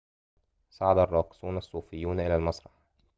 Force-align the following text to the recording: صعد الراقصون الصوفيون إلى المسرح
صعد 0.69 0.97
الراقصون 0.97 1.57
الصوفيون 1.57 2.19
إلى 2.19 2.35
المسرح 2.35 2.71